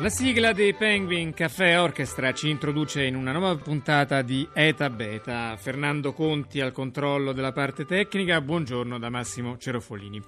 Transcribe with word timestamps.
La 0.00 0.10
sigla 0.10 0.52
dei 0.52 0.74
Penguin 0.74 1.34
Caffè 1.34 1.80
Orchestra 1.80 2.32
ci 2.32 2.48
introduce 2.48 3.02
in 3.02 3.16
una 3.16 3.32
nuova 3.32 3.56
puntata 3.56 4.22
di 4.22 4.48
Eta 4.52 4.90
Beta. 4.90 5.56
Fernando 5.56 6.12
Conti 6.12 6.60
al 6.60 6.70
controllo 6.70 7.32
della 7.32 7.50
parte 7.50 7.84
tecnica. 7.84 8.40
Buongiorno 8.40 8.96
da 9.00 9.10
Massimo 9.10 9.58
Cerofolini. 9.58 10.22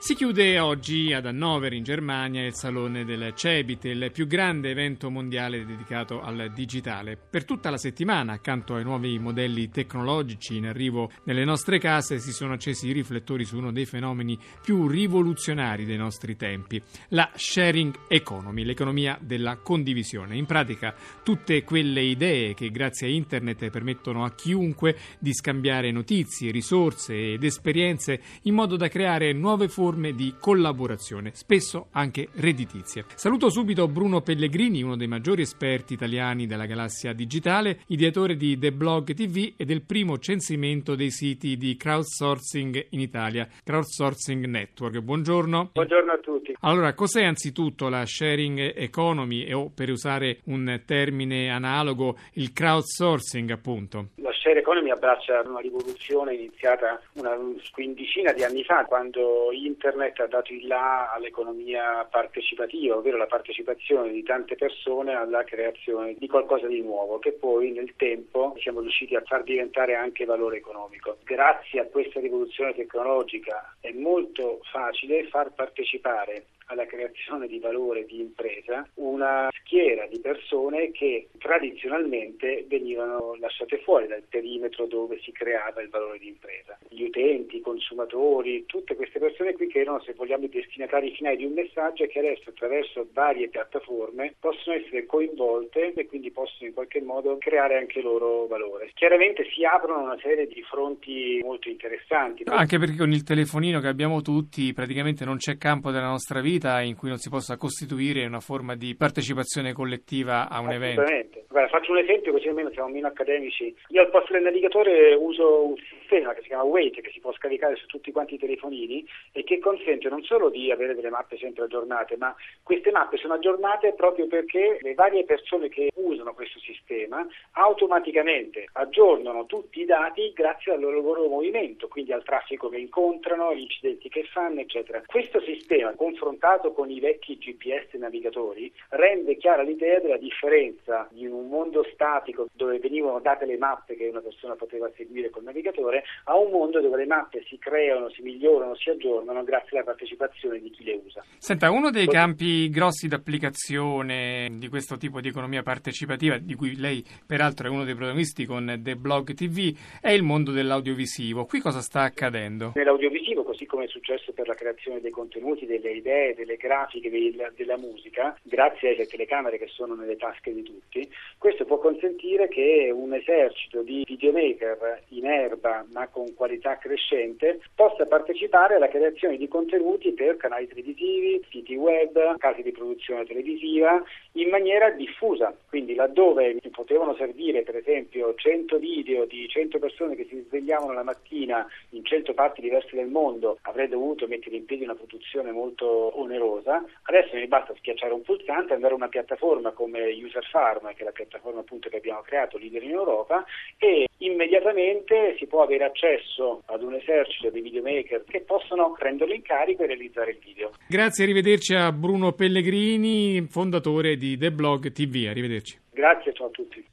Si 0.00 0.14
chiude 0.14 0.60
oggi 0.60 1.12
ad 1.12 1.26
Hannover 1.26 1.72
in 1.72 1.82
Germania 1.82 2.46
il 2.46 2.54
Salone 2.54 3.04
del 3.04 3.32
Cebit, 3.34 3.86
il 3.86 4.12
più 4.12 4.28
grande 4.28 4.70
evento 4.70 5.10
mondiale 5.10 5.66
dedicato 5.66 6.22
al 6.22 6.52
digitale. 6.54 7.16
Per 7.16 7.44
tutta 7.44 7.68
la 7.68 7.78
settimana, 7.78 8.34
accanto 8.34 8.76
ai 8.76 8.84
nuovi 8.84 9.18
modelli 9.18 9.68
tecnologici 9.70 10.54
in 10.54 10.66
arrivo 10.66 11.10
nelle 11.24 11.44
nostre 11.44 11.80
case, 11.80 12.20
si 12.20 12.30
sono 12.30 12.52
accesi 12.52 12.86
i 12.86 12.92
riflettori 12.92 13.44
su 13.44 13.56
uno 13.56 13.72
dei 13.72 13.86
fenomeni 13.86 14.38
più 14.62 14.86
rivoluzionari 14.86 15.84
dei 15.84 15.96
nostri 15.96 16.36
tempi, 16.36 16.80
la 17.08 17.28
sharing 17.34 17.92
economy, 18.06 18.62
l'economia 18.62 19.07
della 19.20 19.56
condivisione. 19.56 20.36
In 20.36 20.44
pratica, 20.44 20.94
tutte 21.22 21.64
quelle 21.64 22.02
idee 22.02 22.52
che 22.52 22.70
grazie 22.70 23.06
a 23.06 23.10
internet 23.10 23.70
permettono 23.70 24.24
a 24.24 24.32
chiunque 24.32 24.96
di 25.18 25.32
scambiare 25.32 25.90
notizie, 25.90 26.50
risorse 26.50 27.32
ed 27.32 27.44
esperienze 27.44 28.20
in 28.42 28.54
modo 28.54 28.76
da 28.76 28.88
creare 28.88 29.32
nuove 29.32 29.68
forme 29.68 29.76
forme 29.78 30.12
di 30.12 30.34
collaborazione, 30.38 31.30
spesso 31.34 31.88
anche 31.92 32.28
redditizie. 32.34 33.04
Saluto 33.14 33.48
subito 33.48 33.88
Bruno 33.88 34.20
Pellegrini, 34.20 34.82
uno 34.82 34.96
dei 34.96 35.06
maggiori 35.06 35.42
esperti 35.42 35.94
italiani 35.94 36.46
della 36.46 36.66
galassia 36.66 37.12
digitale, 37.12 37.80
ideatore 37.86 38.36
di 38.36 38.58
The 38.58 38.72
Blog 38.72 39.14
TV 39.14 39.54
e 39.56 39.64
del 39.64 39.82
primo 39.82 40.18
censimento 40.18 40.94
dei 40.94 41.10
siti 41.10 41.56
di 41.56 41.76
crowdsourcing 41.76 42.88
in 42.90 43.00
Italia, 43.00 43.48
Crowdsourcing 43.64 44.44
Network. 44.46 45.00
Buongiorno. 45.00 45.70
Buongiorno 45.72 46.12
a 46.12 46.18
tutti. 46.18 46.54
Allora, 46.60 46.92
cos'è 46.92 47.24
anzitutto 47.24 47.88
la 47.88 48.04
sharing 48.04 48.72
economy 48.74 48.96
o 49.00 49.70
per 49.72 49.90
usare 49.90 50.40
un 50.46 50.82
termine 50.84 51.50
analogo 51.50 52.16
il 52.34 52.52
crowdsourcing 52.52 53.50
appunto? 53.50 54.08
La 54.16 54.32
share 54.32 54.58
economy 54.58 54.90
abbraccia 54.90 55.42
una 55.46 55.60
rivoluzione 55.60 56.34
iniziata 56.34 57.00
una 57.14 57.36
quindicina 57.70 58.32
di 58.32 58.42
anni 58.42 58.64
fa 58.64 58.84
quando 58.86 59.50
internet 59.52 60.18
ha 60.20 60.26
dato 60.26 60.52
il 60.52 60.66
là 60.66 61.12
all'economia 61.12 62.04
partecipativa, 62.10 62.96
ovvero 62.96 63.16
la 63.16 63.26
partecipazione 63.26 64.10
di 64.10 64.22
tante 64.24 64.56
persone 64.56 65.14
alla 65.14 65.44
creazione 65.44 66.14
di 66.18 66.26
qualcosa 66.26 66.66
di 66.66 66.82
nuovo 66.82 67.18
che 67.18 67.32
poi 67.32 67.70
nel 67.70 67.94
tempo 67.96 68.56
siamo 68.58 68.80
riusciti 68.80 69.14
a 69.14 69.22
far 69.24 69.44
diventare 69.44 69.94
anche 69.94 70.24
valore 70.24 70.56
economico. 70.56 71.18
Grazie 71.22 71.80
a 71.80 71.86
questa 71.86 72.18
rivoluzione 72.18 72.74
tecnologica 72.74 73.76
è 73.80 73.92
molto 73.92 74.60
facile 74.70 75.28
far 75.28 75.52
partecipare 75.54 76.46
alla 76.68 76.86
creazione 76.86 77.46
di 77.46 77.58
valore 77.58 78.04
di 78.04 78.20
impresa 78.20 78.86
una 78.94 79.48
schiera 79.60 80.06
di 80.06 80.20
persone 80.20 80.90
che 80.90 81.28
tradizionalmente 81.38 82.64
venivano 82.68 83.36
lasciate 83.38 83.78
fuori 83.78 84.06
dal 84.06 84.22
perimetro 84.28 84.86
dove 84.86 85.18
si 85.20 85.32
creava 85.32 85.82
il 85.82 85.88
valore 85.88 86.18
di 86.18 86.28
impresa. 86.28 86.78
Gli 86.88 87.02
utenti, 87.02 87.56
i 87.56 87.60
consumatori, 87.60 88.64
tutte 88.66 88.96
queste 88.96 89.18
persone 89.18 89.54
qui 89.54 89.66
che 89.66 89.80
erano, 89.80 90.00
se 90.00 90.14
vogliamo, 90.14 90.44
i 90.44 90.48
destinatari 90.48 91.12
finali 91.14 91.36
di 91.36 91.44
un 91.44 91.52
messaggio 91.52 92.06
che 92.06 92.18
adesso 92.18 92.50
attraverso 92.50 93.06
varie 93.12 93.48
piattaforme 93.48 94.34
possono 94.38 94.76
essere 94.76 95.06
coinvolte 95.06 95.92
e 95.92 96.06
quindi 96.06 96.30
possono 96.30 96.68
in 96.68 96.74
qualche 96.74 97.00
modo 97.00 97.36
creare 97.38 97.78
anche 97.78 98.00
loro 98.00 98.46
valore. 98.46 98.90
Chiaramente 98.94 99.44
si 99.54 99.64
aprono 99.64 100.02
una 100.02 100.18
serie 100.20 100.46
di 100.46 100.62
fronti 100.62 101.40
molto 101.42 101.68
interessanti. 101.68 102.44
Anche 102.46 102.78
perché 102.78 102.96
con 102.96 103.12
il 103.12 103.22
telefonino 103.22 103.80
che 103.80 103.88
abbiamo 103.88 104.22
tutti 104.22 104.72
praticamente 104.72 105.24
non 105.24 105.36
c'è 105.36 105.56
campo 105.56 105.90
della 105.90 106.08
nostra 106.08 106.40
vita 106.40 106.57
in 106.82 106.96
cui 106.96 107.08
non 107.08 107.18
si 107.18 107.28
possa 107.28 107.56
costituire 107.56 108.26
una 108.26 108.40
forma 108.40 108.74
di 108.74 108.94
partecipazione 108.94 109.72
collettiva 109.72 110.48
a 110.48 110.60
un 110.60 110.72
evento. 110.72 111.02
Guarda, 111.48 111.68
faccio 111.68 111.92
un 111.92 111.98
esempio 111.98 112.32
così 112.32 112.48
almeno 112.48 112.70
siamo 112.70 112.88
meno 112.88 113.06
accademici. 113.06 113.74
Io 113.88 114.02
al 114.02 114.10
posto 114.10 114.32
del 114.32 114.42
navigatore 114.42 115.14
uso 115.14 115.66
un 115.68 115.74
sistema 116.08 116.32
che 116.32 116.40
si 116.40 116.48
chiama 116.48 116.62
Wait 116.62 117.00
che 117.00 117.10
si 117.10 117.20
può 117.20 117.32
scaricare 117.34 117.76
su 117.76 117.86
tutti 117.86 118.10
quanti 118.10 118.34
i 118.34 118.38
telefonini 118.38 119.06
e 119.32 119.44
che 119.44 119.58
consente 119.58 120.08
non 120.08 120.22
solo 120.22 120.48
di 120.48 120.72
avere 120.72 120.94
delle 120.94 121.10
mappe 121.10 121.36
sempre 121.36 121.64
aggiornate, 121.64 122.16
ma 122.16 122.34
queste 122.62 122.90
mappe 122.90 123.18
sono 123.18 123.34
aggiornate 123.34 123.92
proprio 123.92 124.26
perché 124.26 124.78
le 124.80 124.94
varie 124.94 125.24
persone 125.24 125.68
che 125.68 125.90
usano 125.94 126.32
questo 126.32 126.58
sistema 126.60 127.26
automaticamente 127.52 128.68
aggiornano 128.72 129.44
tutti 129.44 129.80
i 129.82 129.84
dati 129.84 130.32
grazie 130.34 130.72
al 130.72 130.80
loro 130.80 131.28
movimento, 131.28 131.88
quindi 131.88 132.12
al 132.12 132.24
traffico 132.24 132.70
che 132.70 132.78
incontrano, 132.78 133.48
agli 133.48 133.60
incidenti 133.60 134.08
che 134.08 134.24
fanno, 134.24 134.60
eccetera. 134.60 135.02
Questo 135.04 135.40
sistema 135.42 135.92
confrontato 135.92 136.72
con 136.72 136.90
i 136.90 137.00
vecchi 137.00 137.36
GPS 137.36 137.94
navigatori 137.94 138.72
rende 138.90 139.36
chiara 139.36 139.62
l'idea 139.62 140.00
della 140.00 140.16
differenza 140.16 141.06
di 141.10 141.26
un 141.26 141.48
mondo 141.48 141.84
statico 141.92 142.46
dove 142.52 142.78
venivano 142.78 143.20
date 143.20 143.44
le 143.44 143.58
mappe 143.58 143.96
che 143.96 144.08
una 144.08 144.20
persona 144.20 144.54
poteva 144.54 144.90
seguire 144.96 145.28
col 145.30 145.42
navigatore 145.42 145.97
a 146.24 146.36
un 146.36 146.50
mondo 146.50 146.80
dove 146.80 146.96
le 146.96 147.06
mappe 147.06 147.44
si 147.48 147.58
creano, 147.58 148.10
si 148.10 148.22
migliorano, 148.22 148.74
si 148.76 148.90
aggiornano 148.90 149.44
grazie 149.44 149.76
alla 149.76 149.84
partecipazione 149.84 150.60
di 150.60 150.70
chi 150.70 150.84
le 150.84 151.00
usa. 151.04 151.24
Senta, 151.38 151.70
uno 151.70 151.90
dei 151.90 152.06
campi 152.06 152.68
grossi 152.70 153.08
d'applicazione 153.08 154.48
di 154.58 154.68
questo 154.68 154.96
tipo 154.96 155.20
di 155.20 155.28
economia 155.28 155.62
partecipativa, 155.62 156.38
di 156.38 156.54
cui 156.54 156.76
lei 156.76 157.04
peraltro 157.26 157.66
è 157.66 157.70
uno 157.70 157.84
dei 157.84 157.94
protagonisti 157.94 158.44
con 158.44 158.80
The 158.82 158.96
Blog 158.96 159.34
TV, 159.34 159.74
è 160.00 160.10
il 160.10 160.22
mondo 160.22 160.52
dell'audiovisivo. 160.52 161.44
Qui 161.44 161.60
cosa 161.60 161.80
sta 161.80 162.02
accadendo? 162.02 162.72
Nell'audiovisivo, 162.74 163.42
così 163.42 163.66
come 163.66 163.84
è 163.84 163.88
successo 163.88 164.32
per 164.32 164.46
la 164.46 164.54
creazione 164.54 165.00
dei 165.00 165.10
contenuti, 165.10 165.66
delle 165.66 165.90
idee, 165.90 166.34
delle 166.34 166.56
grafiche, 166.56 167.10
della, 167.10 167.50
della 167.54 167.76
musica, 167.76 168.36
grazie 168.42 168.94
alle 168.94 169.06
telecamere 169.06 169.58
che 169.58 169.68
sono 169.68 169.94
nelle 169.94 170.16
tasche 170.16 170.52
di 170.52 170.62
tutti, 170.62 171.08
questo 171.38 171.64
può 171.64 171.78
consentire 171.78 172.48
che 172.48 172.90
un 172.92 173.14
esercito 173.14 173.82
di 173.82 174.04
videomaker 174.06 175.02
in 175.08 175.26
erba 175.26 175.84
ma 175.92 176.08
con 176.08 176.34
qualità 176.34 176.78
crescente, 176.78 177.60
possa 177.74 178.06
partecipare 178.06 178.76
alla 178.76 178.88
creazione 178.88 179.36
di 179.36 179.48
contenuti 179.48 180.12
per 180.12 180.36
canali 180.36 180.66
televisivi, 180.68 181.44
siti 181.50 181.74
web, 181.74 182.36
casi 182.38 182.62
di 182.62 182.72
produzione 182.72 183.24
televisiva 183.24 184.02
in 184.32 184.48
maniera 184.48 184.90
diffusa. 184.90 185.54
Quindi 185.68 185.94
laddove 185.94 186.56
potevano 186.70 187.14
servire 187.14 187.62
per 187.62 187.76
esempio 187.76 188.34
100 188.34 188.78
video 188.78 189.24
di 189.24 189.48
100 189.48 189.78
persone 189.78 190.16
che 190.16 190.26
si 190.28 190.44
svegliavano 190.46 190.92
la 190.92 191.02
mattina 191.02 191.66
in 191.90 192.04
100 192.04 192.34
parti 192.34 192.60
diverse 192.60 192.96
del 192.96 193.08
mondo, 193.08 193.58
avrei 193.62 193.88
dovuto 193.88 194.26
mettere 194.26 194.56
in 194.56 194.64
piedi 194.64 194.84
una 194.84 194.94
produzione 194.94 195.50
molto 195.50 195.86
onerosa, 196.18 196.84
adesso 197.02 197.36
mi 197.36 197.46
basta 197.46 197.74
schiacciare 197.76 198.12
un 198.12 198.22
pulsante, 198.22 198.74
andare 198.74 198.92
a 198.92 198.96
una 198.96 199.08
piattaforma 199.08 199.72
come 199.72 200.06
User 200.12 200.44
Farm, 200.44 200.92
che 200.94 201.02
è 201.02 201.04
la 201.04 201.12
piattaforma 201.12 201.60
appunto 201.60 201.88
che 201.88 201.96
abbiamo 201.96 202.20
creato, 202.22 202.58
leader 202.58 202.82
in 202.82 202.90
Europa, 202.90 203.44
e 203.78 204.07
immediatamente 204.28 205.34
si 205.38 205.46
può 205.46 205.62
avere 205.62 205.84
accesso 205.84 206.62
ad 206.66 206.82
un 206.82 206.94
esercito 206.94 207.50
di 207.50 207.60
videomaker 207.60 208.24
che 208.24 208.40
possono 208.40 208.92
prenderlo 208.96 209.34
in 209.34 209.42
carico 209.42 209.82
e 209.82 209.86
realizzare 209.86 210.32
il 210.32 210.38
video. 210.42 210.70
Grazie, 210.88 211.24
arrivederci 211.24 211.74
a 211.74 211.92
Bruno 211.92 212.32
Pellegrini, 212.32 213.46
fondatore 213.48 214.16
di 214.16 214.36
The 214.36 214.50
Blog 214.50 214.92
TV. 214.92 215.26
Arrivederci. 215.28 215.78
Grazie, 215.92 216.32
ciao 216.32 216.46
a 216.46 216.50
tutti. 216.50 216.84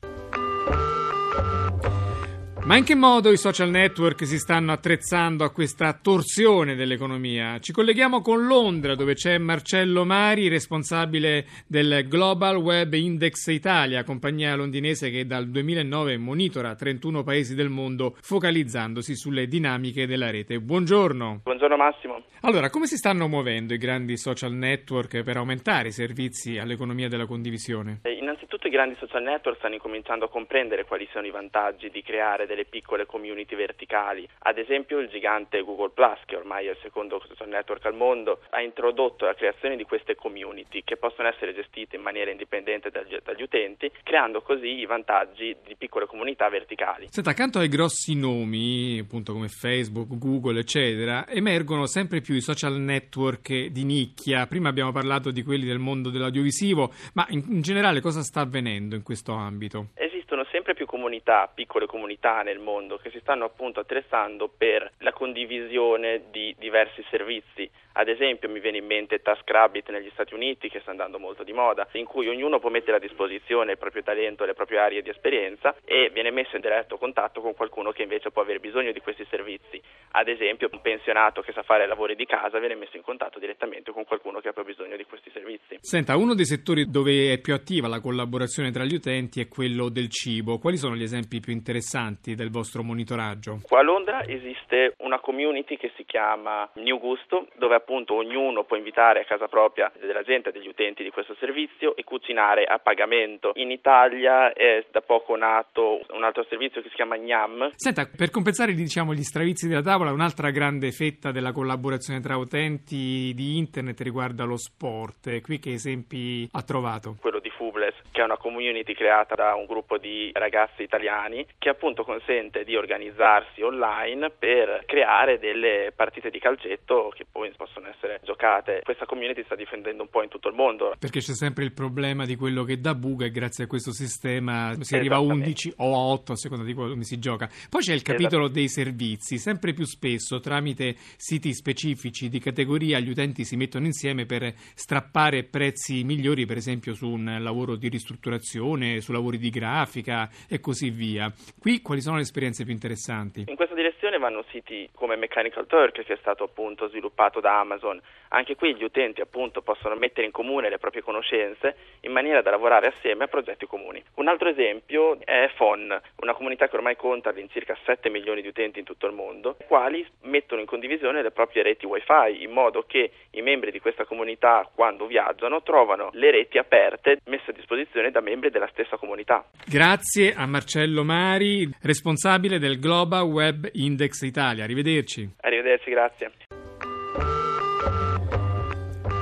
Ma 2.65 2.77
in 2.77 2.83
che 2.83 2.95
modo 2.95 3.31
i 3.31 3.37
social 3.37 3.69
network 3.69 4.25
si 4.25 4.39
stanno 4.39 4.71
attrezzando 4.71 5.43
a 5.43 5.51
questa 5.51 5.93
torsione 5.93 6.73
dell'economia? 6.73 7.59
Ci 7.59 7.71
colleghiamo 7.71 8.21
con 8.21 8.47
Londra, 8.47 8.95
dove 8.95 9.13
c'è 9.13 9.37
Marcello 9.37 10.03
Mari, 10.03 10.47
responsabile 10.47 11.45
del 11.67 12.07
Global 12.07 12.55
Web 12.55 12.93
Index 12.93 13.45
Italia, 13.49 14.03
compagnia 14.03 14.55
londinese 14.55 15.11
che 15.11 15.27
dal 15.27 15.47
2009 15.47 16.17
monitora 16.17 16.73
31 16.73 17.21
paesi 17.21 17.53
del 17.53 17.69
mondo, 17.69 18.15
focalizzandosi 18.19 19.15
sulle 19.15 19.45
dinamiche 19.45 20.07
della 20.07 20.31
rete. 20.31 20.59
Buongiorno. 20.59 21.41
Buongiorno 21.43 21.77
Massimo. 21.77 22.23
Allora, 22.41 22.71
come 22.71 22.87
si 22.87 22.97
stanno 22.97 23.27
muovendo 23.27 23.75
i 23.75 23.77
grandi 23.77 24.17
social 24.17 24.53
network 24.53 25.21
per 25.21 25.37
aumentare 25.37 25.89
i 25.89 25.91
servizi 25.91 26.57
all'economia 26.57 27.09
della 27.09 27.27
condivisione? 27.27 27.99
Eh, 28.01 28.13
innanzitutto 28.13 28.54
i 28.67 28.71
grandi 28.71 28.95
social 28.99 29.23
network 29.23 29.57
stanno 29.57 29.75
incominciando 29.75 30.25
a 30.25 30.29
comprendere 30.29 30.85
quali 30.85 31.07
sono 31.11 31.25
i 31.25 31.31
vantaggi 31.31 31.89
di 31.89 32.01
creare 32.01 32.45
delle 32.45 32.65
piccole 32.65 33.05
community 33.05 33.55
verticali. 33.55 34.27
Ad 34.39 34.57
esempio 34.57 34.99
il 34.99 35.09
gigante 35.09 35.61
Google 35.61 35.91
Plus, 35.93 36.19
che 36.25 36.35
ormai 36.35 36.67
è 36.67 36.71
il 36.71 36.77
secondo 36.81 37.21
social 37.27 37.47
network 37.47 37.85
al 37.85 37.93
mondo, 37.93 38.41
ha 38.49 38.61
introdotto 38.61 39.25
la 39.25 39.33
creazione 39.33 39.75
di 39.75 39.83
queste 39.83 40.15
community 40.15 40.83
che 40.83 40.97
possono 40.97 41.27
essere 41.27 41.53
gestite 41.53 41.95
in 41.95 42.01
maniera 42.01 42.31
indipendente 42.31 42.89
dagli, 42.89 43.15
dagli 43.23 43.43
utenti, 43.43 43.91
creando 44.03 44.41
così 44.41 44.79
i 44.79 44.85
vantaggi 44.85 45.55
di 45.65 45.75
piccole 45.75 46.05
comunità 46.05 46.49
verticali. 46.49 47.07
Senta, 47.09 47.29
accanto 47.29 47.59
ai 47.59 47.69
grossi 47.69 48.15
nomi, 48.15 48.99
appunto 48.99 49.33
come 49.33 49.47
Facebook, 49.47 50.17
Google, 50.17 50.59
eccetera, 50.59 51.27
emergono 51.27 51.85
sempre 51.85 52.21
più 52.21 52.35
i 52.35 52.41
social 52.41 52.79
network 52.79 53.67
di 53.67 53.83
nicchia. 53.83 54.47
Prima 54.47 54.69
abbiamo 54.69 54.91
parlato 54.91 55.31
di 55.31 55.43
quelli 55.43 55.65
del 55.65 55.79
mondo 55.79 56.09
dell'audiovisivo, 56.09 56.91
ma 57.13 57.25
in, 57.29 57.43
in 57.49 57.61
generale 57.61 58.01
cosa 58.01 58.21
sta 58.21 58.41
avvenendo 58.41 58.53
in 58.59 59.01
questo 59.03 59.33
ambito? 59.33 59.87
Esistono 59.93 60.45
sempre 60.51 60.73
più 60.73 60.85
comunità, 60.85 61.51
piccole 61.53 61.85
comunità 61.85 62.41
nel 62.41 62.59
mondo 62.59 62.97
che 62.97 63.09
si 63.09 63.19
stanno 63.19 63.45
appunto 63.45 63.79
attrezzando 63.79 64.47
per 64.47 64.91
la 64.99 65.11
condivisione 65.11 66.23
di 66.31 66.55
diversi 66.57 67.03
servizi. 67.09 67.69
Ad 67.97 68.09
esempio 68.09 68.49
mi 68.49 68.59
viene 68.59 68.79
in 68.79 68.85
mente 68.85 69.21
TaskRabbit 69.21 69.89
negli 69.89 70.09
Stati 70.11 70.33
Uniti 70.33 70.67
che 70.67 70.81
sta 70.81 70.91
andando 70.91 71.17
molto 71.17 71.43
di 71.43 71.53
moda, 71.53 71.87
in 71.93 72.03
cui 72.03 72.27
ognuno 72.27 72.59
può 72.59 72.69
mettere 72.69 72.97
a 72.97 72.99
disposizione 72.99 73.71
il 73.71 73.77
proprio 73.77 74.03
talento, 74.03 74.43
le 74.43 74.53
proprie 74.53 74.79
aree 74.79 75.01
di 75.01 75.09
esperienza 75.09 75.73
e 75.85 76.09
viene 76.11 76.29
messo 76.29 76.57
in 76.57 76.61
diretto 76.61 76.97
contatto 76.97 77.39
con 77.39 77.53
qualcuno 77.53 77.91
che 77.91 78.01
invece 78.03 78.31
può 78.31 78.41
avere 78.41 78.59
bisogno 78.59 78.91
di 78.91 78.99
questi 78.99 79.25
servizi. 79.29 79.81
Ad 80.11 80.27
esempio 80.27 80.67
un 80.73 80.81
pensionato 80.81 81.41
che 81.41 81.53
sa 81.53 81.63
fare 81.63 81.87
lavori 81.87 82.15
di 82.15 82.25
casa 82.25 82.59
viene 82.59 82.75
messo 82.75 82.97
in 82.97 83.03
contatto 83.03 83.39
direttamente 83.39 83.93
con 83.93 84.03
qualcuno 84.03 84.41
che 84.41 84.49
ha 84.49 84.53
più 84.53 84.65
bisogno 84.65 84.97
di 84.97 85.05
questi 85.05 85.29
servizi. 85.31 85.77
Senta, 85.79 86.17
uno 86.17 86.35
dei 86.35 86.45
settori 86.45 86.89
dove 86.89 87.31
è 87.31 87.39
più 87.39 87.53
attiva 87.53 87.87
la 87.87 88.01
collaborazione 88.01 88.71
tra 88.71 88.83
gli 88.83 88.95
utenti 88.95 89.39
è 89.39 89.47
quello 89.47 89.87
del 89.87 90.09
cibo. 90.09 90.59
Quali 90.59 90.75
sono 90.75 90.95
gli 90.95 91.03
esempi 91.03 91.39
più 91.39 91.53
interessanti 91.53 92.35
del 92.35 92.51
vostro 92.51 92.83
monitoraggio? 92.83 93.59
Qua 93.63 93.79
a 93.79 93.83
Londra 93.83 94.25
esiste 94.27 94.95
una 94.97 95.19
community 95.19 95.77
che 95.77 95.93
si 95.95 96.03
chiama 96.03 96.69
New 96.75 96.99
Gusto, 96.99 97.47
dove 97.57 97.75
appunto 97.85 98.15
ognuno 98.15 98.63
può 98.63 98.75
invitare 98.75 99.21
a 99.21 99.25
casa 99.25 99.47
propria 99.47 99.91
della 99.99 100.23
gente, 100.23 100.51
degli 100.51 100.67
utenti 100.67 101.03
di 101.03 101.11
questo 101.11 101.35
servizio 101.39 101.95
e 101.95 102.03
cucinare 102.03 102.63
a 102.65 102.79
pagamento. 102.79 103.51
In 103.55 103.69
Italia 103.69 104.51
è 104.53 104.83
da 104.91 105.01
poco 105.01 105.35
nato 105.35 106.01
un 106.09 106.23
altro 106.23 106.43
servizio 106.49 106.81
che 106.81 106.89
si 106.89 106.95
chiama 106.95 107.15
Gnam. 107.17 107.71
Senta, 107.75 108.07
per 108.07 108.31
compensare 108.31 108.73
diciamo, 108.73 109.13
gli 109.13 109.21
stravizi 109.21 109.67
della 109.67 109.83
tavola, 109.83 110.11
un'altra 110.11 110.49
grande 110.49 110.91
fetta 110.91 111.31
della 111.31 111.51
collaborazione 111.51 112.19
tra 112.19 112.37
utenti 112.37 113.31
di 113.35 113.57
internet 113.57 114.01
riguarda 114.01 114.43
lo 114.43 114.57
sport. 114.57 115.41
Qui 115.41 115.59
che 115.59 115.73
esempi 115.73 116.49
ha 116.51 116.63
trovato? 116.63 117.15
Quello 117.21 117.39
di 117.39 117.51
Fubles, 117.55 117.95
che 118.11 118.21
è 118.21 118.23
una 118.23 118.37
community 118.37 118.93
creata 118.93 119.35
da 119.35 119.55
un 119.55 119.65
gruppo 119.65 119.97
di 119.97 120.31
ragazzi 120.33 120.83
italiani 120.83 121.45
che 121.57 121.69
appunto 121.69 122.03
consente 122.03 122.63
di 122.63 122.75
organizzarsi 122.75 123.61
online 123.61 124.29
per 124.29 124.83
creare 124.85 125.39
delle 125.39 125.91
partite 125.95 126.29
di 126.29 126.39
calcetto 126.39 127.11
che 127.15 127.25
poi 127.29 127.51
possono 127.55 127.87
essere 127.87 128.19
giocate. 128.23 128.81
Questa 128.83 129.05
community 129.05 129.43
sta 129.43 129.55
difendendo 129.55 130.03
un 130.03 130.09
po' 130.09 130.23
in 130.23 130.29
tutto 130.29 130.49
il 130.49 130.55
mondo. 130.55 130.95
Perché 130.99 131.19
c'è 131.19 131.33
sempre 131.33 131.63
il 131.63 131.73
problema 131.73 132.25
di 132.25 132.35
quello 132.35 132.63
che 132.63 132.79
dà 132.79 132.93
buca 132.93 133.25
e 133.25 133.31
grazie 133.31 133.65
a 133.65 133.67
questo 133.67 133.91
sistema 133.91 134.75
si 134.81 134.95
arriva 134.95 135.15
a 135.15 135.19
11 135.19 135.73
o 135.77 135.93
a 135.93 136.13
8 136.13 136.31
a 136.33 136.35
seconda 136.35 136.63
di 136.63 136.73
come 136.73 137.03
si 137.03 137.19
gioca. 137.19 137.49
Poi 137.69 137.81
c'è 137.81 137.93
il 137.93 138.01
capitolo 138.01 138.47
dei 138.47 138.69
servizi, 138.69 139.37
sempre 139.37 139.73
più 139.73 139.85
spesso 139.85 140.39
tramite 140.39 140.95
siti 141.17 141.53
specifici 141.53 142.29
di 142.29 142.39
categoria 142.39 142.99
gli 142.99 143.09
utenti 143.09 143.43
si 143.43 143.55
mettono 143.55 143.85
insieme 143.85 144.25
per 144.25 144.53
strappare 144.55 145.43
prezzi 145.43 146.03
migliori 146.03 146.45
per 146.45 146.57
esempio 146.57 146.93
su 146.93 147.09
un 147.09 147.37
lavoro 147.45 147.75
di 147.77 147.87
ristrutturazione, 147.87 148.99
su 148.99 149.13
lavori 149.13 149.37
di 149.37 149.49
grafica 149.49 150.27
e 150.49 150.59
così 150.59 150.89
via. 150.89 151.31
Qui 151.57 151.81
quali 151.81 152.01
sono 152.01 152.17
le 152.17 152.23
esperienze 152.23 152.63
più 152.63 152.73
interessanti? 152.73 153.45
In 153.47 153.55
questa 153.55 153.75
direzione 153.75 154.17
vanno 154.17 154.43
siti 154.49 154.89
come 154.93 155.15
Mechanical 155.15 155.67
Turk 155.67 156.03
che 156.03 156.13
è 156.13 156.17
stato 156.19 156.43
appunto 156.43 156.89
sviluppato 156.89 157.39
da 157.39 157.59
Amazon. 157.59 158.01
Anche 158.29 158.55
qui 158.55 158.75
gli 158.75 158.83
utenti 158.83 159.21
appunto 159.21 159.61
possono 159.61 159.95
mettere 159.95 160.25
in 160.25 160.31
comune 160.31 160.69
le 160.69 160.79
proprie 160.79 161.01
conoscenze 161.01 161.75
in 162.01 162.11
maniera 162.11 162.41
da 162.41 162.49
lavorare 162.49 162.87
assieme 162.87 163.23
a 163.23 163.27
progetti 163.27 163.65
comuni. 163.65 164.03
Un 164.15 164.29
altro 164.29 164.47
esempio 164.47 165.17
è 165.25 165.51
FON, 165.55 166.01
una 166.21 166.33
comunità 166.33 166.69
che 166.69 166.77
ormai 166.77 166.95
conta 166.95 167.29
all'incirca 167.29 167.77
7 167.85 168.09
milioni 168.09 168.41
di 168.41 168.47
utenti 168.47 168.79
in 168.79 168.85
tutto 168.85 169.07
il 169.07 169.13
mondo, 169.13 169.57
i 169.59 169.65
quali 169.67 170.05
mettono 170.23 170.61
in 170.61 170.67
condivisione 170.67 171.21
le 171.21 171.31
proprie 171.31 171.63
reti 171.63 171.85
wifi 171.85 172.41
in 172.41 172.51
modo 172.51 172.85
che 172.87 173.11
i 173.31 173.41
membri 173.41 173.71
di 173.71 173.79
questa 173.79 174.05
comunità 174.05 174.69
quando 174.73 175.05
viaggiano 175.05 175.61
trovano 175.63 176.11
le 176.13 176.31
reti 176.31 176.57
aperte 176.57 177.19
messe 177.25 177.51
a 177.51 177.53
disposizione 177.53 178.09
da 178.09 178.21
membri 178.21 178.49
della 178.49 178.69
stessa 178.71 178.95
comunità. 178.95 179.43
Grazie 179.65 180.33
a 180.33 180.45
Marcello 180.45 181.03
Mari, 181.03 181.69
responsabile 181.81 182.57
del 182.57 182.79
Global 182.79 183.23
Web 183.23 183.67
Index 183.73 184.21
Italia. 184.21 184.63
Arrivederci. 184.63 185.29
Arrivederci, 185.41 185.89
grazie. 185.89 186.31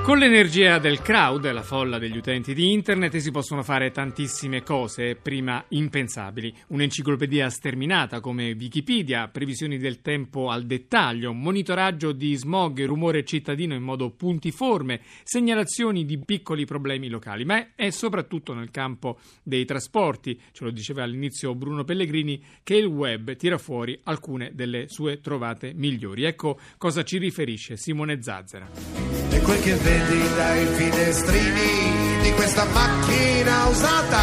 Con 0.04 0.18
l'energia 0.18 0.78
del 0.78 1.00
crowd, 1.00 1.50
la 1.50 1.62
folla 1.62 1.96
degli 1.96 2.18
utenti 2.18 2.52
di 2.52 2.72
internet, 2.72 3.16
si 3.16 3.30
possono 3.30 3.62
fare 3.62 3.90
tantissime 3.90 4.62
cose 4.62 5.16
prima 5.16 5.64
impensabili. 5.68 6.54
Un'enciclopedia 6.68 7.48
sterminata 7.48 8.20
come 8.20 8.52
Wikipedia, 8.52 9.28
previsioni 9.28 9.78
del 9.78 10.02
tempo 10.02 10.50
al 10.50 10.66
dettaglio, 10.66 11.32
monitoraggio 11.32 12.12
di 12.12 12.34
smog 12.34 12.80
e 12.80 12.84
rumore 12.84 13.24
cittadino 13.24 13.72
in 13.72 13.82
modo 13.82 14.10
puntiforme, 14.10 15.00
segnalazioni 15.22 16.04
di 16.04 16.18
piccoli 16.18 16.66
problemi 16.66 17.08
locali. 17.08 17.46
Ma 17.46 17.68
è 17.74 17.88
soprattutto 17.88 18.52
nel 18.52 18.70
campo 18.70 19.18
dei 19.42 19.64
trasporti, 19.64 20.38
ce 20.52 20.64
lo 20.64 20.70
diceva 20.70 21.02
all'inizio 21.02 21.54
Bruno 21.54 21.82
Pellegrini, 21.82 22.44
che 22.62 22.76
il 22.76 22.84
web 22.84 23.34
tira 23.36 23.56
fuori 23.56 23.98
alcune 24.02 24.50
delle 24.52 24.86
sue 24.86 25.22
trovate 25.22 25.72
migliori. 25.74 26.24
Ecco 26.24 26.58
cosa 26.76 27.02
ci 27.04 27.16
riferisce 27.16 27.78
Simone 27.78 28.20
Zazzera. 28.20 28.68
Vedi 29.94 30.34
dai 30.34 30.66
finestrini 30.74 32.22
di 32.22 32.32
questa 32.32 32.64
macchina 32.64 33.66
usata 33.66 34.22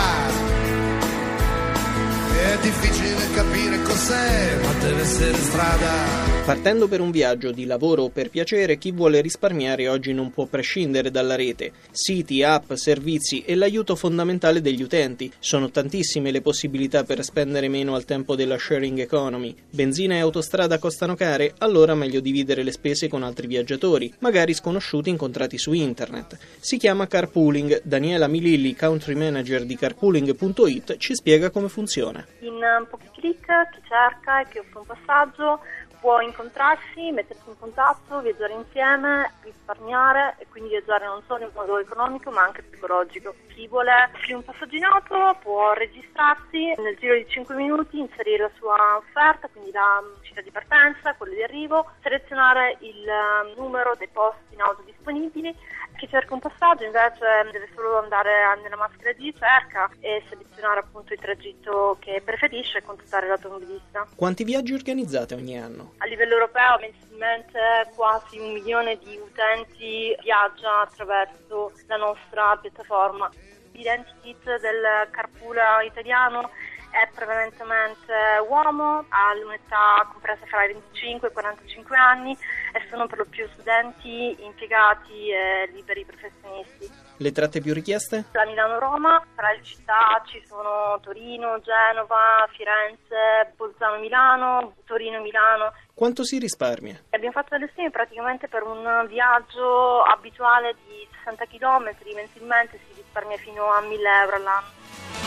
è 2.42 2.58
difficile 2.60 3.32
capire 3.34 3.82
cos'è, 3.84 4.60
ma 4.62 4.74
deve 4.84 5.02
essere 5.02 5.38
strada. 5.38 6.31
Partendo 6.44 6.88
per 6.88 7.02
un 7.02 7.12
viaggio 7.12 7.52
di 7.52 7.66
lavoro 7.66 8.02
o 8.02 8.10
per 8.10 8.32
piacere, 8.32 8.80
chi 8.80 8.92
vuole 8.92 9.22
risparmiare 9.22 9.88
oggi 9.88 10.12
non 10.12 10.32
può 10.32 10.48
prescindere 10.48 11.12
dalla 11.12 11.36
rete. 11.36 11.72
Siti, 11.92 12.42
app, 12.42 12.74
servizi 12.74 13.44
e 13.46 13.56
l'aiuto 13.56 13.96
fondamentale 13.96 14.60
degli 14.60 14.82
utenti. 14.82 15.32
Sono 15.38 15.70
tantissime 15.70 16.32
le 16.32 16.42
possibilità 16.42 17.04
per 17.04 17.24
spendere 17.24 17.70
meno 17.70 17.94
al 17.94 18.06
tempo 18.06 18.36
della 18.36 18.58
sharing 18.58 19.00
economy. 19.00 19.56
Benzina 19.70 20.16
e 20.16 20.20
autostrada 20.20 20.80
costano 20.80 21.16
care, 21.16 21.54
allora 21.60 21.94
meglio 21.94 22.20
dividere 22.20 22.64
le 22.64 22.72
spese 22.72 23.08
con 23.08 23.22
altri 23.22 23.46
viaggiatori, 23.46 24.12
magari 24.20 24.56
sconosciuti 24.56 25.10
incontrati 25.10 25.60
su 25.60 25.74
internet. 25.74 26.38
Si 26.60 26.78
chiama 26.78 27.08
carpooling. 27.08 27.82
Daniela 27.84 28.28
Mililli, 28.28 28.76
country 28.76 29.14
manager 29.14 29.64
di 29.64 29.76
carpooling.it, 29.76 30.98
ci 30.98 31.14
spiega 31.14 31.52
come 31.52 31.70
funziona. 31.70 32.26
In 32.40 32.60
pochi 32.90 33.10
clic 33.14 33.46
chi 33.46 33.82
cerca 33.88 34.42
e 34.42 34.48
chi 34.50 34.58
offre 34.58 34.80
un 34.80 34.86
passaggio 34.86 35.60
può 36.02 36.20
incontrarsi, 36.20 37.12
mettersi 37.12 37.48
in 37.48 37.58
contatto, 37.58 38.20
viaggiare 38.20 38.54
insieme, 38.54 39.34
risparmiare 39.44 40.36
e 40.40 40.48
quindi 40.50 40.70
viaggiare 40.70 41.06
non 41.06 41.22
solo 41.28 41.46
in 41.46 41.52
modo 41.54 41.78
economico 41.78 42.32
ma 42.32 42.42
anche 42.42 42.64
psicologico. 42.64 43.36
Chi 43.54 43.68
vuole 43.68 43.92
offrire 44.12 44.34
un 44.34 44.44
passaggio 44.44 44.76
in 44.76 44.84
auto 44.84 45.38
può 45.42 45.74
registrarsi 45.74 46.74
nel 46.78 46.98
giro 46.98 47.14
di 47.14 47.26
5 47.28 47.56
minuti, 47.56 48.00
inserire 48.00 48.44
la 48.44 48.52
sua 48.58 48.98
offerta, 48.98 49.48
quindi 49.48 49.72
la 49.72 50.04
città 50.22 50.42
di 50.42 50.50
partenza, 50.50 51.14
quello 51.14 51.36
di 51.36 51.44
arrivo, 51.44 51.92
selezionare 52.02 52.78
il 52.80 53.54
numero 53.56 53.94
dei 53.96 54.10
posti 54.12 54.56
in 54.56 54.62
auto 54.62 54.82
disponibili 54.84 55.56
chi 56.02 56.08
cerca 56.10 56.34
un 56.34 56.40
passaggio 56.40 56.84
invece 56.84 57.20
deve 57.52 57.70
solo 57.76 58.00
andare 58.00 58.60
nella 58.64 58.76
maschera 58.76 59.14
di 59.14 59.26
ricerca 59.26 59.88
e 60.00 60.24
selezionare 60.28 60.80
appunto 60.80 61.14
il 61.14 61.20
tragitto 61.20 61.98
che 62.00 62.22
preferisce 62.26 62.80
e 62.80 62.82
contattare 62.82 63.28
l'automobilista. 63.28 64.08
Quanti 64.16 64.44
viaggi 64.44 64.74
organizzate 64.74 65.36
ogni 65.36 65.60
anno? 65.60 65.91
A 65.98 66.06
livello 66.06 66.34
europeo 66.34 66.78
mensilmente 66.80 67.92
quasi 67.96 68.40
un 68.40 68.54
milione 68.54 68.98
di 68.98 69.18
utenti 69.18 70.16
viaggia 70.22 70.82
attraverso 70.82 71.72
la 71.88 71.98
nostra 71.98 72.58
piattaforma. 72.58 73.30
L'identikit 73.74 74.60
del 74.60 75.10
carpool 75.12 75.58
italiano 75.86 76.50
è 76.92 77.10
prevalentemente 77.16 78.14
uomo, 78.48 79.06
ha 79.10 79.34
l'unità 79.42 80.08
compresa 80.12 80.46
fra 80.46 80.66
i 80.66 80.74
25 80.74 81.28
e 81.28 81.32
i 81.32 81.34
45 81.34 81.98
anni 81.98 82.38
e 82.74 82.88
sono 82.90 83.08
per 83.08 83.20
lo 83.20 83.26
più 83.26 83.48
studenti, 83.54 84.36
impiegati 84.44 85.32
e 85.32 85.70
liberi 85.74 86.06
professionisti. 86.06 87.10
Le 87.18 87.32
tratte 87.32 87.62
più 87.62 87.74
richieste? 87.74 88.26
La 88.32 88.46
Milano-Roma, 88.46 89.24
tra 89.36 89.52
le 89.52 89.62
città 89.64 90.22
ci 90.26 90.44
sono 90.48 91.00
Torino, 91.02 91.60
Genova, 91.62 92.48
Firenze, 92.50 93.54
Bolzano-Milano, 93.56 94.74
Torino-Milano. 94.86 95.72
Quanto 95.94 96.24
si 96.24 96.40
risparmia? 96.40 97.00
Abbiamo 97.12 97.34
fatto 97.34 97.50
delle 97.58 97.70
stime 97.72 97.92
praticamente 97.92 98.48
per 98.48 98.64
un 98.64 99.06
viaggio 99.08 100.02
abituale 100.02 100.76
di 100.88 101.08
60 101.24 101.46
km, 101.46 101.96
mensilmente 102.16 102.80
si 102.88 102.96
risparmia 102.96 103.38
fino 103.38 103.72
a 103.72 103.82
1000 103.82 104.10
euro 104.24 104.36
all'anno. 104.36 105.21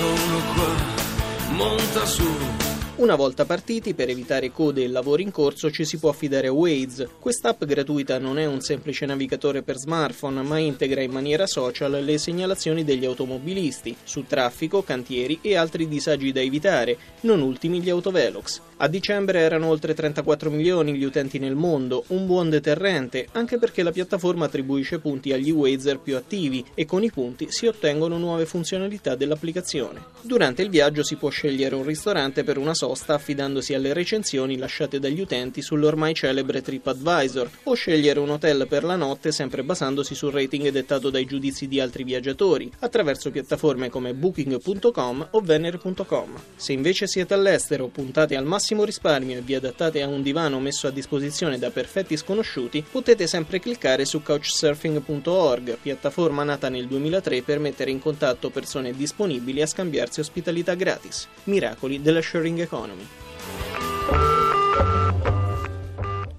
Sono 0.00 0.40
qua, 0.54 1.56
monta 1.56 2.06
su. 2.06 2.59
Una 3.00 3.14
volta 3.14 3.46
partiti, 3.46 3.94
per 3.94 4.10
evitare 4.10 4.52
code 4.52 4.84
e 4.84 4.88
lavori 4.88 5.22
in 5.22 5.30
corso, 5.30 5.70
ci 5.70 5.86
si 5.86 5.96
può 5.96 6.10
affidare 6.10 6.48
a 6.48 6.52
Waze. 6.52 7.08
Quest'app 7.18 7.64
gratuita 7.64 8.18
non 8.18 8.38
è 8.38 8.44
un 8.44 8.60
semplice 8.60 9.06
navigatore 9.06 9.62
per 9.62 9.78
smartphone, 9.78 10.42
ma 10.42 10.58
integra 10.58 11.00
in 11.00 11.10
maniera 11.10 11.46
social 11.46 11.92
le 11.92 12.18
segnalazioni 12.18 12.84
degli 12.84 13.06
automobilisti 13.06 13.96
su 14.04 14.26
traffico, 14.26 14.82
cantieri 14.82 15.38
e 15.40 15.56
altri 15.56 15.88
disagi 15.88 16.30
da 16.30 16.42
evitare, 16.42 16.98
non 17.20 17.40
ultimi 17.40 17.80
gli 17.80 17.88
autovelox. 17.88 18.60
A 18.82 18.88
dicembre 18.88 19.40
erano 19.40 19.68
oltre 19.68 19.94
34 19.94 20.50
milioni 20.50 20.94
gli 20.94 21.04
utenti 21.04 21.38
nel 21.38 21.54
mondo, 21.54 22.04
un 22.08 22.26
buon 22.26 22.50
deterrente, 22.50 23.28
anche 23.32 23.56
perché 23.56 23.82
la 23.82 23.92
piattaforma 23.92 24.44
attribuisce 24.44 24.98
punti 24.98 25.32
agli 25.32 25.50
Wazer 25.50 26.00
più 26.00 26.16
attivi 26.16 26.62
e 26.74 26.84
con 26.84 27.02
i 27.02 27.10
punti 27.10 27.46
si 27.50 27.66
ottengono 27.66 28.18
nuove 28.18 28.44
funzionalità 28.44 29.14
dell'applicazione. 29.14 30.04
Durante 30.20 30.60
il 30.60 30.68
viaggio 30.68 31.02
si 31.02 31.16
può 31.16 31.30
scegliere 31.30 31.74
un 31.74 31.84
ristorante 31.84 32.44
per 32.44 32.58
una 32.58 32.74
sola 32.74 32.88
sosta 32.90 33.14
affidandosi 33.14 33.72
alle 33.72 33.92
recensioni 33.92 34.56
lasciate 34.56 34.98
dagli 34.98 35.20
utenti 35.20 35.62
sull'ormai 35.62 36.12
celebre 36.12 36.60
TripAdvisor 36.60 37.50
o 37.64 37.74
scegliere 37.74 38.18
un 38.18 38.30
hotel 38.30 38.66
per 38.66 38.82
la 38.82 38.96
notte 38.96 39.30
sempre 39.30 39.62
basandosi 39.62 40.16
sul 40.16 40.32
rating 40.32 40.70
dettato 40.70 41.08
dai 41.08 41.24
giudizi 41.24 41.68
di 41.68 41.78
altri 41.78 42.02
viaggiatori 42.02 42.68
attraverso 42.80 43.30
piattaforme 43.30 43.90
come 43.90 44.12
booking.com 44.12 45.28
o 45.30 45.40
venere.com. 45.40 46.34
Se 46.56 46.72
invece 46.72 47.06
siete 47.06 47.32
all'estero, 47.32 47.86
puntate 47.86 48.34
al 48.34 48.44
massimo 48.44 48.82
risparmio 48.82 49.38
e 49.38 49.42
vi 49.42 49.54
adattate 49.54 50.02
a 50.02 50.08
un 50.08 50.20
divano 50.20 50.58
messo 50.58 50.88
a 50.88 50.90
disposizione 50.90 51.56
da 51.56 51.70
perfetti 51.70 52.16
sconosciuti, 52.16 52.84
potete 52.90 53.28
sempre 53.28 53.60
cliccare 53.60 54.04
su 54.04 54.20
couchsurfing.org, 54.20 55.78
piattaforma 55.80 56.42
nata 56.42 56.68
nel 56.68 56.88
2003 56.88 57.42
per 57.42 57.60
mettere 57.60 57.92
in 57.92 58.00
contatto 58.00 58.50
persone 58.50 58.92
disponibili 58.96 59.62
a 59.62 59.66
scambiarsi 59.66 60.18
ospitalità 60.18 60.74
gratis. 60.74 61.28
Miracoli 61.44 62.02
della 62.02 62.20
sharing 62.20 62.58
economy. 62.58 62.78
Economy. 62.80 63.06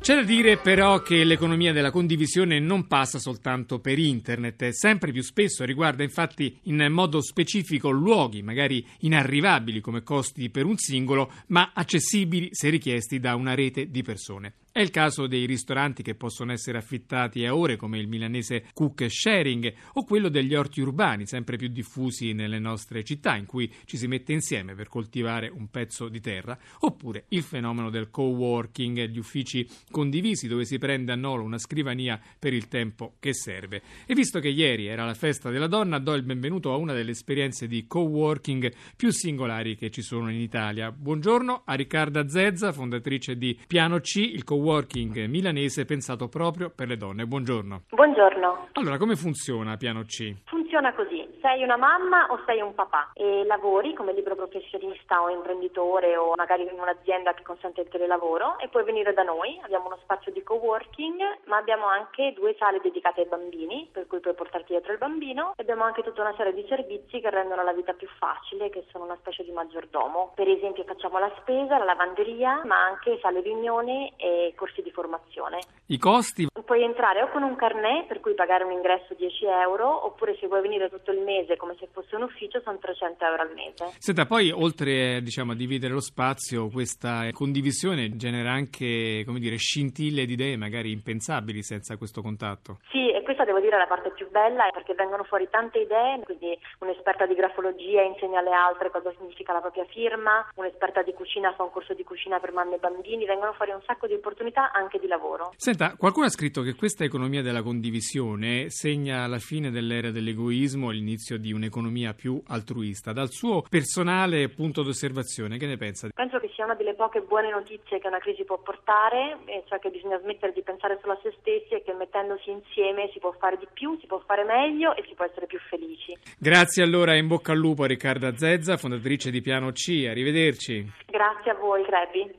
C'è 0.01 0.15
da 0.15 0.23
dire 0.23 0.57
però 0.57 1.01
che 1.01 1.23
l'economia 1.23 1.71
della 1.71 1.91
condivisione 1.91 2.59
non 2.59 2.87
passa 2.87 3.19
soltanto 3.19 3.79
per 3.79 3.99
internet, 3.99 4.69
sempre 4.69 5.11
più 5.11 5.21
spesso 5.21 5.63
riguarda 5.63 6.01
infatti 6.01 6.57
in 6.63 6.87
modo 6.89 7.21
specifico 7.21 7.91
luoghi 7.91 8.41
magari 8.41 8.83
inarrivabili 9.01 9.79
come 9.79 10.01
costi 10.01 10.49
per 10.49 10.65
un 10.65 10.77
singolo, 10.77 11.31
ma 11.47 11.71
accessibili 11.73 12.49
se 12.51 12.69
richiesti 12.69 13.19
da 13.19 13.35
una 13.35 13.53
rete 13.53 13.91
di 13.91 14.01
persone. 14.01 14.53
È 14.73 14.79
il 14.79 14.89
caso 14.89 15.27
dei 15.27 15.45
ristoranti 15.45 16.01
che 16.01 16.15
possono 16.15 16.53
essere 16.53 16.77
affittati 16.77 17.45
a 17.45 17.53
ore 17.53 17.75
come 17.75 17.99
il 17.99 18.07
milanese 18.07 18.67
cook 18.73 19.05
sharing 19.11 19.73
o 19.95 20.05
quello 20.05 20.29
degli 20.29 20.55
orti 20.55 20.79
urbani 20.79 21.27
sempre 21.27 21.57
più 21.57 21.67
diffusi 21.67 22.31
nelle 22.31 22.57
nostre 22.57 23.03
città 23.03 23.35
in 23.35 23.45
cui 23.45 23.69
ci 23.83 23.97
si 23.97 24.07
mette 24.07 24.31
insieme 24.31 24.73
per 24.73 24.87
coltivare 24.87 25.49
un 25.49 25.69
pezzo 25.69 26.07
di 26.07 26.21
terra 26.21 26.57
oppure 26.79 27.25
il 27.29 27.43
fenomeno 27.43 27.89
del 27.89 28.09
co-working, 28.09 29.09
gli 29.09 29.17
uffici 29.17 29.67
condivisi 29.89 30.47
dove 30.47 30.63
si 30.63 30.77
prende 30.77 31.11
a 31.11 31.17
nolo 31.17 31.43
una 31.43 31.57
scrivania 31.57 32.17
per 32.39 32.53
il 32.53 32.69
tempo 32.69 33.15
che 33.19 33.33
serve. 33.33 33.81
E 34.05 34.15
visto 34.15 34.39
che 34.39 34.47
ieri 34.47 34.85
era 34.85 35.03
la 35.03 35.15
festa 35.15 35.49
della 35.49 35.67
donna 35.67 35.99
do 35.99 36.13
il 36.13 36.23
benvenuto 36.23 36.71
a 36.71 36.77
una 36.77 36.93
delle 36.93 37.11
esperienze 37.11 37.67
di 37.67 37.87
co-working 37.87 38.71
più 38.95 39.11
singolari 39.11 39.75
che 39.75 39.91
ci 39.91 40.01
sono 40.01 40.31
in 40.31 40.39
Italia. 40.39 40.93
Buongiorno 40.93 41.63
a 41.65 41.73
Riccarda 41.73 42.29
Zezza, 42.29 42.71
fondatrice 42.71 43.35
di 43.35 43.59
Piano 43.67 43.99
C, 43.99 44.15
il 44.15 44.45
co 44.45 44.59
coworking 44.61 45.25
milanese 45.25 45.85
pensato 45.85 46.29
proprio 46.29 46.69
per 46.69 46.87
le 46.87 46.95
donne. 46.95 47.25
Buongiorno. 47.25 47.81
Buongiorno. 47.89 48.69
Allora, 48.73 48.97
come 48.97 49.15
funziona 49.15 49.75
Piano 49.75 50.03
C? 50.03 50.35
Funziona 50.45 50.93
così, 50.93 51.27
sei 51.41 51.63
una 51.63 51.75
mamma 51.75 52.27
o 52.29 52.39
sei 52.45 52.61
un 52.61 52.73
papà 52.73 53.11
e 53.13 53.43
lavori 53.45 53.93
come 53.93 54.13
libero 54.13 54.35
professionista 54.35 55.21
o 55.21 55.29
imprenditore 55.29 56.15
o 56.15 56.33
magari 56.35 56.63
in 56.63 56.79
un'azienda 56.79 57.33
che 57.33 57.43
consente 57.43 57.81
il 57.81 57.89
telelavoro 57.89 58.57
e 58.59 58.69
puoi 58.69 58.83
venire 58.83 59.13
da 59.13 59.23
noi, 59.23 59.59
abbiamo 59.63 59.87
uno 59.87 59.97
spazio 60.01 60.31
di 60.31 60.41
coworking 60.43 61.19
ma 61.45 61.57
abbiamo 61.57 61.87
anche 61.87 62.33
due 62.33 62.55
sale 62.57 62.79
dedicate 62.81 63.21
ai 63.21 63.27
bambini 63.27 63.89
per 63.91 64.07
cui 64.07 64.19
puoi 64.19 64.33
portarti 64.33 64.71
dietro 64.71 64.93
il 64.93 64.97
bambino 64.97 65.53
e 65.57 65.61
abbiamo 65.63 65.83
anche 65.83 66.03
tutta 66.03 66.21
una 66.21 66.35
serie 66.37 66.53
di 66.53 66.65
servizi 66.69 67.19
che 67.19 67.29
rendono 67.29 67.63
la 67.63 67.73
vita 67.73 67.93
più 67.93 68.07
facile 68.17 68.69
che 68.69 68.85
sono 68.91 69.03
una 69.03 69.17
specie 69.19 69.43
di 69.43 69.51
maggiordomo. 69.51 70.31
Per 70.35 70.47
esempio 70.47 70.85
facciamo 70.85 71.19
la 71.19 71.31
spesa, 71.39 71.79
la 71.79 71.85
lavanderia 71.85 72.61
ma 72.65 72.81
anche 72.85 73.19
sale 73.21 73.41
riunioni 73.41 74.13
e 74.15 74.50
corsi 74.55 74.81
di 74.81 74.91
formazione. 74.91 75.59
I 75.87 75.97
costi? 75.97 76.47
Puoi 76.65 76.83
entrare 76.83 77.21
o 77.21 77.29
con 77.31 77.43
un 77.43 77.55
carnet 77.55 78.07
per 78.07 78.19
cui 78.19 78.33
pagare 78.33 78.63
un 78.63 78.71
ingresso 78.71 79.13
10 79.13 79.45
euro 79.45 80.05
oppure 80.05 80.37
se 80.39 80.47
vuoi 80.47 80.61
venire 80.61 80.89
tutto 80.89 81.11
il 81.11 81.19
mese 81.19 81.57
come 81.57 81.75
se 81.79 81.87
fosse 81.91 82.15
un 82.15 82.23
ufficio 82.23 82.61
sono 82.61 82.77
300 82.77 83.25
euro 83.25 83.41
al 83.41 83.53
mese. 83.53 83.93
Senta, 83.99 84.25
poi 84.25 84.51
oltre 84.51 85.21
diciamo, 85.21 85.51
a 85.51 85.55
dividere 85.55 85.93
lo 85.93 85.99
spazio 85.99 86.69
questa 86.69 87.29
condivisione 87.31 88.15
genera 88.15 88.51
anche 88.51 89.23
come 89.25 89.39
dire, 89.39 89.57
scintille 89.57 90.25
di 90.25 90.33
idee 90.33 90.57
magari 90.57 90.91
impensabili 90.91 91.63
senza 91.63 91.97
questo 91.97 92.21
contatto. 92.21 92.79
Sì, 92.89 93.10
e 93.21 93.23
questa 93.23 93.45
devo 93.45 93.59
dire 93.59 93.75
è 93.75 93.79
la 93.79 93.87
parte 93.87 94.11
più 94.11 94.29
bella 94.29 94.69
perché 94.73 94.93
vengono 94.93 95.23
fuori 95.23 95.47
tante 95.49 95.79
idee, 95.79 96.21
quindi 96.23 96.57
un'esperta 96.79 97.25
di 97.25 97.35
grafologia 97.35 98.01
insegna 98.01 98.39
alle 98.39 98.53
altre 98.53 98.89
cosa 98.89 99.13
significa 99.17 99.53
la 99.53 99.61
propria 99.61 99.85
firma, 99.85 100.45
un'esperta 100.55 101.03
di 101.03 101.13
cucina 101.13 101.53
fa 101.53 101.63
un 101.63 101.71
corso 101.71 101.93
di 101.93 102.03
cucina 102.03 102.39
per 102.39 102.51
mamme 102.51 102.75
e 102.75 102.79
bambini, 102.79 103.25
vengono 103.25 103.53
fuori 103.53 103.71
un 103.71 103.81
sacco 103.85 104.07
di 104.07 104.13
opportunità 104.13 104.29
opportunità 104.41 104.71
anche 104.71 104.97
di 104.99 105.07
lavoro. 105.07 105.53
Senta, 105.55 105.95
qualcuno 105.97 106.25
ha 106.25 106.29
scritto 106.29 106.61
che 106.61 106.73
questa 106.73 107.03
economia 107.03 107.41
della 107.41 107.61
condivisione 107.61 108.69
segna 108.69 109.27
la 109.27 109.37
fine 109.37 109.69
dell'era 109.69 110.09
dell'egoismo 110.09 110.89
e 110.89 110.93
l'inizio 110.93 111.37
di 111.37 111.53
un'economia 111.53 112.13
più 112.13 112.41
altruista. 112.47 113.13
Dal 113.13 113.29
suo 113.29 113.63
personale 113.69 114.49
punto 114.49 114.81
d'osservazione, 114.81 115.57
che 115.57 115.67
ne 115.67 115.77
pensa? 115.77 116.09
Penso 116.13 116.39
che 116.39 116.49
sia 116.53 116.65
una 116.65 116.75
delle 116.75 116.95
poche 116.95 117.21
buone 117.21 117.49
notizie 117.49 117.99
che 117.99 118.07
una 118.07 118.19
crisi 118.19 118.43
può 118.43 118.57
portare, 118.57 119.37
cioè 119.67 119.79
che 119.79 119.89
bisogna 119.89 120.19
smettere 120.19 120.53
di 120.53 120.61
pensare 120.61 120.97
solo 121.01 121.13
a 121.13 121.19
se 121.21 121.35
stessi 121.39 121.73
e 121.73 121.83
che 121.83 121.93
mettendosi 121.93 122.49
insieme 122.49 123.09
si 123.11 123.19
può 123.19 123.31
fare 123.39 123.57
di 123.57 123.67
più, 123.71 123.97
si 123.99 124.07
può 124.07 124.21
fare 124.25 124.43
meglio 124.43 124.95
e 124.95 125.03
si 125.07 125.13
può 125.13 125.25
essere 125.25 125.45
più 125.45 125.59
felici. 125.69 126.17
Grazie 126.37 126.83
allora, 126.83 127.15
in 127.15 127.27
bocca 127.27 127.51
al 127.51 127.57
lupo 127.57 127.83
a 127.83 127.87
Riccarda 127.87 128.35
Zezza, 128.35 128.77
fondatrice 128.77 129.31
di 129.31 129.41
Piano 129.41 129.71
C. 129.71 130.05
Arrivederci. 130.09 130.91
Grazie 131.07 131.51
a 131.51 131.55
voi, 131.55 131.83
Crebi. 131.83 132.35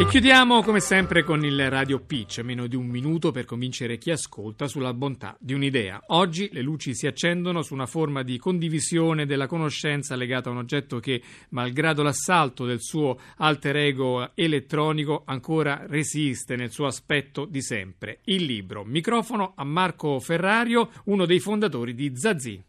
E 0.00 0.06
chiudiamo 0.06 0.62
come 0.62 0.80
sempre 0.80 1.22
con 1.22 1.44
il 1.44 1.68
Radio 1.68 2.00
Pitch, 2.00 2.38
meno 2.38 2.66
di 2.66 2.74
un 2.74 2.86
minuto 2.86 3.32
per 3.32 3.44
convincere 3.44 3.98
chi 3.98 4.10
ascolta 4.10 4.66
sulla 4.66 4.94
bontà 4.94 5.36
di 5.38 5.52
un'idea. 5.52 6.02
Oggi 6.06 6.48
le 6.52 6.62
luci 6.62 6.94
si 6.94 7.06
accendono 7.06 7.60
su 7.60 7.74
una 7.74 7.84
forma 7.84 8.22
di 8.22 8.38
condivisione 8.38 9.26
della 9.26 9.46
conoscenza 9.46 10.16
legata 10.16 10.48
a 10.48 10.52
un 10.52 10.58
oggetto 10.58 11.00
che, 11.00 11.20
malgrado 11.50 12.02
l'assalto 12.02 12.64
del 12.64 12.80
suo 12.80 13.18
alter 13.36 13.76
ego 13.76 14.30
elettronico, 14.34 15.24
ancora 15.26 15.84
resiste 15.86 16.56
nel 16.56 16.70
suo 16.70 16.86
aspetto 16.86 17.44
di 17.44 17.60
sempre. 17.60 18.20
Il 18.24 18.46
libro. 18.46 18.84
Microfono 18.84 19.52
a 19.54 19.64
Marco 19.64 20.18
Ferrario, 20.18 20.92
uno 21.04 21.26
dei 21.26 21.40
fondatori 21.40 21.94
di 21.94 22.16
Zazi. 22.16 22.64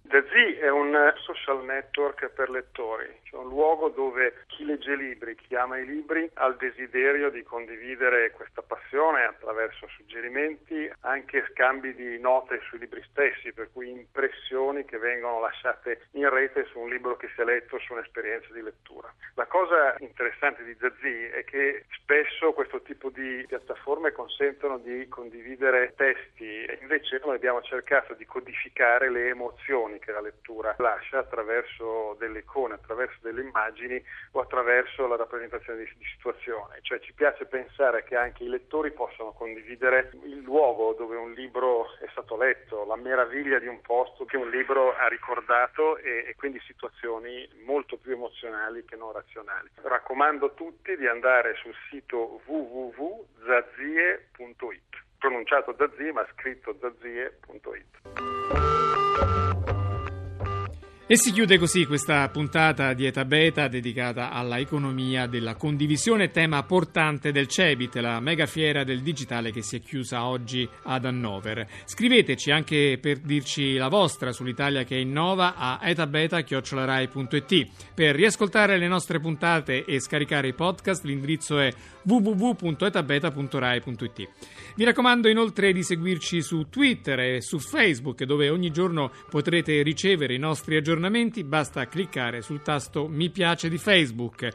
È 0.61 0.69
un 0.69 1.11
social 1.15 1.63
network 1.65 2.29
per 2.29 2.51
lettori, 2.51 3.09
cioè 3.23 3.39
un 3.39 3.47
luogo 3.47 3.89
dove 3.89 4.43
chi 4.45 4.63
legge 4.63 4.95
libri, 4.95 5.33
chi 5.33 5.55
ama 5.55 5.79
i 5.79 5.87
libri, 5.87 6.29
ha 6.35 6.45
il 6.45 6.57
desiderio 6.57 7.31
di 7.31 7.41
condividere 7.41 8.29
questa 8.29 8.61
passione 8.61 9.23
attraverso 9.23 9.87
suggerimenti, 9.87 10.87
anche 10.99 11.47
scambi 11.49 11.95
di 11.95 12.19
note 12.19 12.61
sui 12.69 12.77
libri 12.77 13.03
stessi, 13.09 13.51
per 13.53 13.71
cui 13.73 13.89
impressioni 13.89 14.85
che 14.85 14.99
vengono 14.99 15.39
lasciate 15.39 16.05
in 16.11 16.29
rete 16.29 16.65
su 16.65 16.77
un 16.77 16.89
libro 16.89 17.17
che 17.17 17.31
si 17.33 17.41
è 17.41 17.43
letto, 17.43 17.79
su 17.79 17.93
un'esperienza 17.93 18.53
di 18.53 18.61
lettura. 18.61 19.11
La 19.33 19.47
cosa 19.47 19.95
interessante 19.97 20.63
di 20.63 20.77
Zazi 20.79 21.23
è 21.23 21.43
che 21.43 21.85
spesso 21.89 22.53
questo 22.53 22.83
tipo 22.83 23.09
di 23.09 23.43
piattaforme 23.47 24.11
consentono 24.11 24.77
di 24.77 25.07
condividere 25.07 25.95
testi 25.95 26.20
noi 27.31 27.39
abbiamo 27.39 27.61
cercato 27.61 28.13
di 28.13 28.25
codificare 28.25 29.09
le 29.09 29.29
emozioni 29.29 29.99
che 29.99 30.11
la 30.11 30.19
lettura 30.19 30.75
lascia 30.79 31.19
attraverso 31.19 32.17
delle 32.19 32.39
icone, 32.39 32.73
attraverso 32.73 33.19
delle 33.21 33.39
immagini 33.41 34.03
o 34.31 34.41
attraverso 34.41 35.07
la 35.07 35.15
rappresentazione 35.15 35.85
di, 35.85 35.89
di 35.97 36.03
situazioni. 36.13 36.79
Cioè 36.81 36.99
ci 36.99 37.13
piace 37.13 37.45
pensare 37.45 38.03
che 38.03 38.17
anche 38.17 38.43
i 38.43 38.49
lettori 38.49 38.91
possano 38.91 39.31
condividere 39.31 40.11
il 40.25 40.41
luogo 40.41 40.91
dove 40.93 41.15
un 41.15 41.31
libro 41.31 41.95
è 41.99 42.07
stato 42.11 42.35
letto, 42.35 42.83
la 42.83 42.97
meraviglia 42.97 43.59
di 43.59 43.67
un 43.67 43.79
posto 43.79 44.25
che 44.25 44.35
un 44.35 44.49
libro 44.49 44.93
ha 44.97 45.07
ricordato 45.07 45.95
e, 45.99 46.25
e 46.27 46.35
quindi 46.35 46.59
situazioni 46.67 47.47
molto 47.63 47.95
più 47.95 48.11
emozionali 48.11 48.83
che 48.83 48.97
non 48.97 49.13
razionali. 49.13 49.69
Raccomando 49.81 50.47
a 50.47 50.49
tutti 50.49 50.97
di 50.97 51.07
andare 51.07 51.55
sul 51.55 51.73
sito 51.89 52.41
www.zazie.it 52.45 53.31
pronunciato 55.21 55.75
Zazie 55.77 56.11
ma 56.11 56.25
scritto 56.33 56.75
zazie.it. 56.81 58.21
E 61.11 61.17
si 61.17 61.33
chiude 61.33 61.57
così 61.57 61.85
questa 61.85 62.29
puntata 62.29 62.93
di 62.93 63.05
Eta 63.05 63.25
Beta 63.25 63.67
dedicata 63.67 64.31
alla 64.31 64.59
economia 64.59 65.27
della 65.27 65.55
condivisione, 65.55 66.31
tema 66.31 66.63
portante 66.63 67.33
del 67.33 67.47
CEBIT, 67.47 67.95
la 67.95 68.21
mega 68.21 68.45
fiera 68.45 68.85
del 68.85 69.01
digitale 69.01 69.51
che 69.51 69.61
si 69.61 69.75
è 69.75 69.81
chiusa 69.81 70.23
oggi 70.23 70.65
ad 70.83 71.03
Hannover. 71.03 71.67
Scriveteci 71.83 72.51
anche 72.51 72.97
per 73.01 73.17
dirci 73.17 73.75
la 73.75 73.89
vostra 73.89 74.31
sull'Italia 74.31 74.85
che 74.85 74.95
innova 74.95 75.55
a 75.57 75.79
etabeta.it. 75.83 77.67
Per 77.93 78.15
riascoltare 78.15 78.77
le 78.77 78.87
nostre 78.87 79.19
puntate 79.19 79.83
e 79.83 79.99
scaricare 79.99 80.47
i 80.47 80.53
podcast 80.53 81.03
l'indirizzo 81.03 81.59
è 81.59 81.73
www.etabeta.rai.it. 82.03 84.29
Vi 84.75 84.83
raccomando 84.83 85.29
inoltre 85.29 85.73
di 85.73 85.83
seguirci 85.83 86.41
su 86.41 86.67
Twitter 86.69 87.19
e 87.19 87.41
su 87.41 87.59
Facebook 87.59 88.23
dove 88.23 88.49
ogni 88.49 88.71
giorno 88.71 89.11
potrete 89.29 89.83
ricevere 89.83 90.33
i 90.33 90.39
nostri 90.39 90.77
aggiornamenti, 90.77 91.43
basta 91.43 91.87
cliccare 91.87 92.41
sul 92.41 92.61
tasto 92.61 93.07
mi 93.07 93.29
piace 93.29 93.69
di 93.69 93.77
Facebook. 93.77 94.49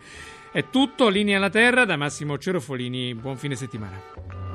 È 0.51 0.71
tutto, 0.71 1.09
linea 1.09 1.37
alla 1.37 1.51
terra 1.51 1.85
da 1.85 1.97
Massimo 1.97 2.39
Cerofolini, 2.39 3.15
buon 3.15 3.37
fine 3.37 3.57
settimana. 3.57 4.46